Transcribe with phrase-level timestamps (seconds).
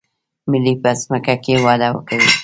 [0.49, 2.29] ملی په ځمکه کې وده کوي